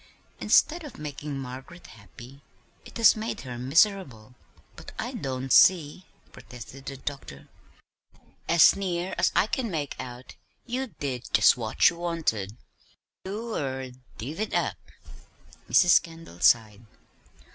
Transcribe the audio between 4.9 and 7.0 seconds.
I don't see," protested the